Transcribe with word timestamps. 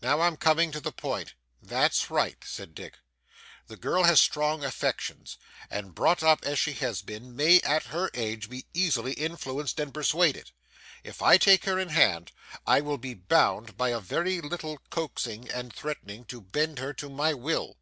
'Now 0.00 0.20
I'm 0.20 0.36
coming 0.36 0.70
to 0.70 0.80
the 0.80 0.92
point.' 0.92 1.34
'That's 1.60 2.08
right,' 2.08 2.44
said 2.44 2.72
Dick. 2.72 2.98
'The 3.66 3.76
girl 3.78 4.04
has 4.04 4.20
strong 4.20 4.62
affections, 4.62 5.38
and 5.68 5.92
brought 5.92 6.22
up 6.22 6.38
as 6.44 6.60
she 6.60 6.72
has 6.74 7.02
been, 7.02 7.34
may, 7.34 7.60
at 7.62 7.86
her 7.86 8.08
age, 8.14 8.48
be 8.48 8.66
easily 8.72 9.14
influenced 9.14 9.80
and 9.80 9.92
persuaded. 9.92 10.52
If 11.02 11.20
I 11.20 11.36
take 11.36 11.64
her 11.64 11.80
in 11.80 11.88
hand, 11.88 12.30
I 12.64 12.80
will 12.80 12.98
be 12.98 13.14
bound 13.14 13.76
by 13.76 13.88
a 13.88 13.98
very 13.98 14.40
little 14.40 14.78
coaxing 14.88 15.50
and 15.50 15.72
threatening 15.74 16.26
to 16.26 16.40
bend 16.40 16.78
her 16.78 16.92
to 16.92 17.10
my 17.10 17.34
will. 17.34 17.76